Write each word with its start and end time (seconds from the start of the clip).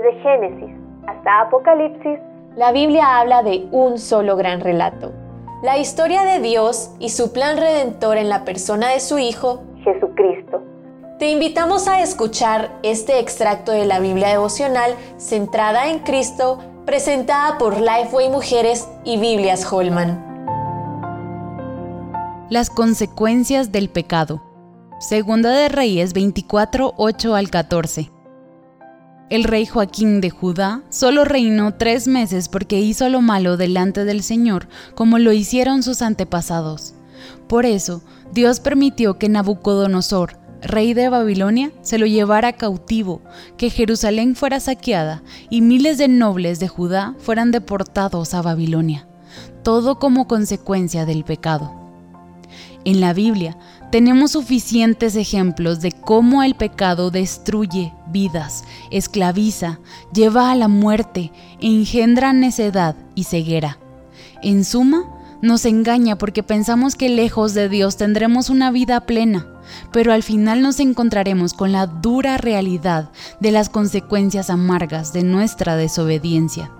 Desde 0.00 0.18
Génesis 0.22 0.74
hasta 1.06 1.42
Apocalipsis, 1.42 2.18
la 2.56 2.72
Biblia 2.72 3.18
habla 3.18 3.42
de 3.42 3.68
un 3.70 3.98
solo 3.98 4.34
gran 4.36 4.60
relato. 4.60 5.12
La 5.62 5.76
historia 5.76 6.22
de 6.22 6.40
Dios 6.40 6.90
y 6.98 7.10
su 7.10 7.34
plan 7.34 7.58
redentor 7.58 8.16
en 8.16 8.30
la 8.30 8.44
persona 8.46 8.88
de 8.88 9.00
su 9.00 9.18
Hijo, 9.18 9.62
Jesucristo. 9.84 10.62
Te 11.18 11.28
invitamos 11.28 11.86
a 11.86 12.00
escuchar 12.00 12.70
este 12.82 13.18
extracto 13.18 13.72
de 13.72 13.84
la 13.84 14.00
Biblia 14.00 14.28
devocional 14.28 14.94
centrada 15.18 15.90
en 15.90 15.98
Cristo, 15.98 16.58
presentada 16.86 17.58
por 17.58 17.78
Lifeway 17.78 18.30
Mujeres 18.30 18.88
y 19.04 19.18
Biblias 19.18 19.70
Holman. 19.70 20.18
Las 22.48 22.70
consecuencias 22.70 23.70
del 23.70 23.90
pecado. 23.90 24.40
Segunda 24.98 25.50
de 25.50 25.68
Reyes 25.68 26.14
24, 26.14 26.94
8 26.96 27.34
al 27.34 27.50
14. 27.50 28.19
El 29.30 29.44
rey 29.44 29.64
Joaquín 29.64 30.20
de 30.20 30.30
Judá 30.30 30.82
solo 30.90 31.24
reinó 31.24 31.74
tres 31.74 32.08
meses 32.08 32.48
porque 32.48 32.80
hizo 32.80 33.08
lo 33.08 33.20
malo 33.20 33.56
delante 33.56 34.04
del 34.04 34.24
Señor, 34.24 34.66
como 34.96 35.20
lo 35.20 35.32
hicieron 35.32 35.84
sus 35.84 36.02
antepasados. 36.02 36.94
Por 37.46 37.64
eso, 37.64 38.02
Dios 38.32 38.58
permitió 38.58 39.18
que 39.18 39.28
Nabucodonosor, 39.28 40.36
rey 40.62 40.94
de 40.94 41.08
Babilonia, 41.08 41.70
se 41.80 41.96
lo 41.96 42.06
llevara 42.06 42.54
cautivo, 42.54 43.22
que 43.56 43.70
Jerusalén 43.70 44.34
fuera 44.34 44.58
saqueada 44.58 45.22
y 45.48 45.60
miles 45.60 45.96
de 45.96 46.08
nobles 46.08 46.58
de 46.58 46.66
Judá 46.66 47.14
fueran 47.20 47.52
deportados 47.52 48.34
a 48.34 48.42
Babilonia, 48.42 49.06
todo 49.62 50.00
como 50.00 50.26
consecuencia 50.26 51.06
del 51.06 51.22
pecado. 51.22 51.72
En 52.84 53.00
la 53.00 53.12
Biblia 53.12 53.56
tenemos 53.90 54.32
suficientes 54.32 55.16
ejemplos 55.16 55.80
de 55.80 55.92
cómo 55.92 56.42
el 56.42 56.54
pecado 56.54 57.10
destruye 57.10 57.92
vidas, 58.08 58.64
esclaviza, 58.90 59.80
lleva 60.12 60.50
a 60.50 60.54
la 60.54 60.68
muerte, 60.68 61.32
engendra 61.60 62.32
necedad 62.32 62.94
y 63.14 63.24
ceguera. 63.24 63.78
En 64.42 64.64
suma, 64.64 65.04
nos 65.42 65.64
engaña 65.64 66.16
porque 66.16 66.42
pensamos 66.42 66.94
que 66.94 67.08
lejos 67.08 67.54
de 67.54 67.68
Dios 67.68 67.96
tendremos 67.96 68.50
una 68.50 68.70
vida 68.70 69.00
plena, 69.06 69.46
pero 69.92 70.12
al 70.12 70.22
final 70.22 70.62
nos 70.62 70.80
encontraremos 70.80 71.54
con 71.54 71.72
la 71.72 71.86
dura 71.86 72.36
realidad 72.36 73.10
de 73.40 73.50
las 73.50 73.68
consecuencias 73.68 74.50
amargas 74.50 75.12
de 75.12 75.22
nuestra 75.22 75.76
desobediencia. 75.76 76.70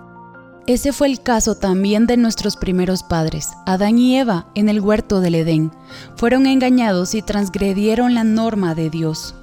Ese 0.70 0.92
fue 0.92 1.08
el 1.08 1.20
caso 1.20 1.56
también 1.56 2.06
de 2.06 2.16
nuestros 2.16 2.54
primeros 2.54 3.02
padres, 3.02 3.48
Adán 3.66 3.98
y 3.98 4.16
Eva, 4.16 4.52
en 4.54 4.68
el 4.68 4.80
huerto 4.80 5.20
del 5.20 5.34
Edén. 5.34 5.72
Fueron 6.14 6.46
engañados 6.46 7.16
y 7.16 7.22
transgredieron 7.22 8.14
la 8.14 8.22
norma 8.22 8.77
de 8.77 8.88
Dios. 8.88 9.34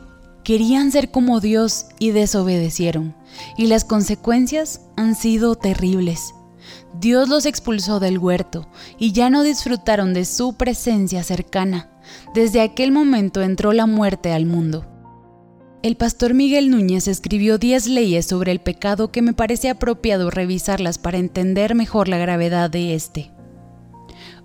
Querían 0.45 0.89
ser 0.89 1.11
como 1.11 1.41
Dios 1.41 1.87
y 1.99 2.11
desobedecieron, 2.11 3.13
y 3.57 3.67
las 3.67 3.83
consecuencias 3.83 4.79
han 4.95 5.15
sido 5.15 5.55
terribles. 5.55 6.33
Dios 6.97 7.27
los 7.27 7.45
expulsó 7.45 7.99
del 7.99 8.19
huerto 8.19 8.69
y 8.97 9.11
ya 9.11 9.29
no 9.29 9.43
disfrutaron 9.43 10.13
de 10.13 10.23
su 10.23 10.53
presencia 10.53 11.23
cercana. 11.23 11.89
Desde 12.33 12.61
aquel 12.61 12.93
momento 12.93 13.41
entró 13.41 13.73
la 13.73 13.85
muerte 13.85 14.31
al 14.31 14.45
mundo. 14.45 14.96
El 15.83 15.95
pastor 15.95 16.33
Miguel 16.33 16.71
Núñez 16.71 17.07
escribió 17.07 17.59
10 17.59 17.87
leyes 17.87 18.25
sobre 18.25 18.51
el 18.51 18.59
pecado 18.59 19.11
que 19.11 19.21
me 19.21 19.33
parece 19.33 19.69
apropiado 19.69 20.31
revisarlas 20.31 20.97
para 20.97 21.19
entender 21.19 21.75
mejor 21.75 22.07
la 22.07 22.17
gravedad 22.17 22.71
de 22.71 22.95
este. 22.95 23.31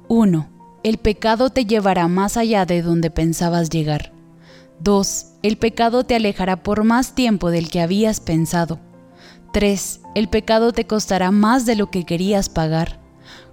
1. 0.08 0.50
El 0.82 0.98
pecado 0.98 1.48
te 1.48 1.64
llevará 1.64 2.06
más 2.06 2.36
allá 2.36 2.66
de 2.66 2.82
donde 2.82 3.10
pensabas 3.10 3.70
llegar. 3.70 4.12
2. 4.80 5.26
El 5.42 5.56
pecado 5.56 6.04
te 6.04 6.16
alejará 6.16 6.62
por 6.62 6.84
más 6.84 7.14
tiempo 7.14 7.50
del 7.50 7.70
que 7.70 7.80
habías 7.80 8.20
pensado. 8.20 8.78
3. 9.54 10.00
El 10.14 10.28
pecado 10.28 10.72
te 10.72 10.86
costará 10.86 11.30
más 11.30 11.64
de 11.64 11.76
lo 11.76 11.90
que 11.90 12.04
querías 12.04 12.50
pagar. 12.50 13.00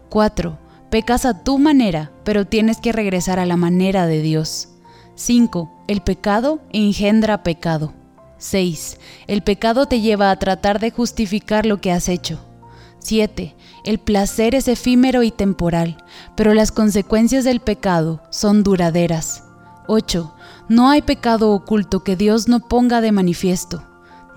4. 0.09 0.59
Pecas 0.89 1.25
a 1.25 1.43
tu 1.43 1.59
manera, 1.59 2.11
pero 2.25 2.45
tienes 2.45 2.81
que 2.81 2.92
regresar 2.92 3.39
a 3.39 3.45
la 3.45 3.55
manera 3.55 4.05
de 4.05 4.21
Dios. 4.21 4.70
5. 5.19 5.69
El 5.89 5.99
pecado 5.99 6.61
engendra 6.71 7.43
pecado. 7.43 7.93
6. 8.37 8.97
El 9.27 9.43
pecado 9.43 9.85
te 9.85 9.99
lleva 9.99 10.31
a 10.31 10.39
tratar 10.39 10.80
de 10.80 10.91
justificar 10.91 11.65
lo 11.65 11.81
que 11.81 11.91
has 11.91 12.07
hecho. 12.07 12.39
7. 12.99 13.53
El 13.83 13.99
placer 13.99 14.55
es 14.55 14.69
efímero 14.69 15.21
y 15.21 15.31
temporal, 15.31 15.97
pero 16.37 16.53
las 16.53 16.71
consecuencias 16.71 17.43
del 17.43 17.59
pecado 17.59 18.21
son 18.30 18.63
duraderas. 18.63 19.43
8. 19.87 20.33
No 20.69 20.89
hay 20.89 21.02
pecado 21.02 21.51
oculto 21.51 22.01
que 22.01 22.15
Dios 22.15 22.47
no 22.47 22.69
ponga 22.69 23.01
de 23.01 23.11
manifiesto. 23.11 23.83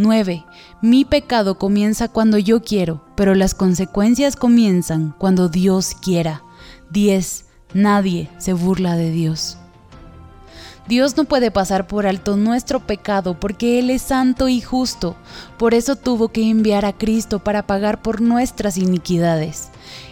9. 0.00 0.44
Mi 0.82 1.04
pecado 1.04 1.58
comienza 1.58 2.08
cuando 2.08 2.38
yo 2.38 2.60
quiero, 2.60 3.04
pero 3.14 3.36
las 3.36 3.54
consecuencias 3.54 4.34
comienzan 4.34 5.14
cuando 5.16 5.48
Dios 5.48 5.94
quiera. 5.94 6.42
10. 6.90 7.44
Nadie 7.72 8.30
se 8.38 8.52
burla 8.52 8.96
de 8.96 9.12
Dios. 9.12 9.58
Dios 10.88 11.16
no 11.16 11.24
puede 11.24 11.52
pasar 11.52 11.86
por 11.86 12.06
alto 12.06 12.36
nuestro 12.36 12.80
pecado 12.80 13.38
porque 13.38 13.78
Él 13.78 13.88
es 13.90 14.02
santo 14.02 14.48
y 14.48 14.60
justo. 14.60 15.14
Por 15.56 15.74
eso 15.74 15.94
tuvo 15.94 16.28
que 16.28 16.48
enviar 16.48 16.84
a 16.84 16.92
Cristo 16.92 17.38
para 17.38 17.66
pagar 17.66 18.02
por 18.02 18.20
nuestras 18.20 18.76
iniquidades. 18.76 19.68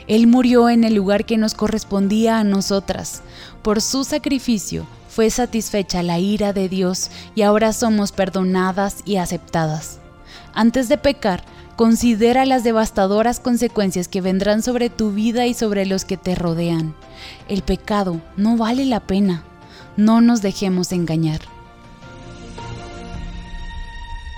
Él 0.06 0.26
murió 0.26 0.68
en 0.68 0.84
el 0.84 0.94
lugar 0.94 1.24
que 1.24 1.36
nos 1.36 1.54
correspondía 1.54 2.38
a 2.38 2.44
nosotras. 2.44 3.22
Por 3.62 3.80
su 3.80 4.04
sacrificio 4.04 4.86
fue 5.08 5.28
satisfecha 5.30 6.04
la 6.04 6.20
ira 6.20 6.52
de 6.52 6.68
Dios 6.68 7.10
y 7.34 7.42
ahora 7.42 7.72
somos 7.72 8.12
perdonadas 8.12 9.02
y 9.04 9.16
aceptadas. 9.16 9.98
Antes 10.54 10.88
de 10.88 10.98
pecar, 10.98 11.42
considera 11.74 12.44
las 12.44 12.62
devastadoras 12.62 13.40
consecuencias 13.40 14.06
que 14.06 14.20
vendrán 14.20 14.62
sobre 14.62 14.88
tu 14.88 15.10
vida 15.10 15.46
y 15.46 15.54
sobre 15.54 15.84
los 15.84 16.04
que 16.04 16.16
te 16.16 16.36
rodean. 16.36 16.94
El 17.48 17.62
pecado 17.62 18.20
no 18.36 18.56
vale 18.56 18.84
la 18.84 19.00
pena. 19.00 19.44
No 19.96 20.20
nos 20.20 20.42
dejemos 20.42 20.92
engañar. 20.92 21.40